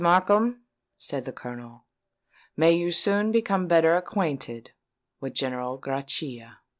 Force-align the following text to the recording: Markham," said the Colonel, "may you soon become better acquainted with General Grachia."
Markham," 0.03 0.63
said 0.97 1.25
the 1.25 1.31
Colonel, 1.31 1.85
"may 2.57 2.71
you 2.71 2.89
soon 2.89 3.31
become 3.31 3.67
better 3.67 3.93
acquainted 3.95 4.71
with 5.19 5.35
General 5.35 5.77
Grachia." 5.77 6.57